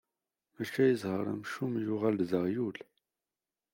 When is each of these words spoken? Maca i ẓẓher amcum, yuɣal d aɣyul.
Maca 0.55 0.81
i 0.87 0.95
ẓẓher 1.01 1.27
amcum, 1.33 1.73
yuɣal 1.85 2.17
d 2.29 2.31
aɣyul. 2.39 2.77